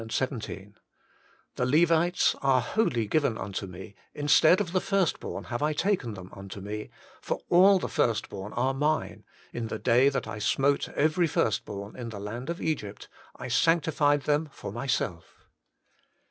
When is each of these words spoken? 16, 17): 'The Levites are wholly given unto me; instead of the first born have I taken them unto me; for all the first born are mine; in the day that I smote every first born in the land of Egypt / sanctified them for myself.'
16, 0.09 0.19
17): 0.41 0.75
'The 1.57 1.65
Levites 1.67 2.35
are 2.41 2.59
wholly 2.59 3.05
given 3.05 3.37
unto 3.37 3.67
me; 3.67 3.93
instead 4.15 4.59
of 4.59 4.71
the 4.71 4.81
first 4.81 5.19
born 5.19 5.43
have 5.43 5.61
I 5.61 5.73
taken 5.73 6.15
them 6.15 6.31
unto 6.33 6.59
me; 6.59 6.89
for 7.21 7.39
all 7.49 7.77
the 7.77 7.87
first 7.87 8.27
born 8.27 8.51
are 8.53 8.73
mine; 8.73 9.25
in 9.53 9.67
the 9.67 9.77
day 9.77 10.09
that 10.09 10.27
I 10.27 10.39
smote 10.39 10.89
every 10.89 11.27
first 11.27 11.65
born 11.65 11.95
in 11.95 12.09
the 12.09 12.19
land 12.19 12.49
of 12.49 12.59
Egypt 12.59 13.09
/ 13.31 13.47
sanctified 13.49 14.23
them 14.23 14.49
for 14.51 14.71
myself.' 14.71 15.45